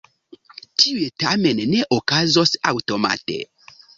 Tiuj 0.83 1.09
tamen 1.23 1.61
ne 1.73 1.83
okazos 1.99 2.57
aŭtomate. 2.71 3.39